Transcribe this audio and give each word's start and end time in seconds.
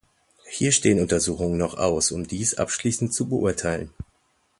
Hier 0.49 0.71
stehen 0.71 0.99
Untersuchungen 0.99 1.59
noch 1.59 1.75
aus, 1.77 2.09
um 2.11 2.25
dies 2.27 2.55
abschließend 2.55 3.13
zu 3.13 3.29
beurteilen. 3.29 3.91